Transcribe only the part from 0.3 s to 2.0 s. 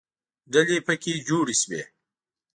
ډلې پکې جوړې شوې.